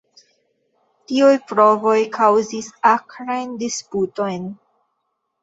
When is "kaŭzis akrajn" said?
2.15-3.53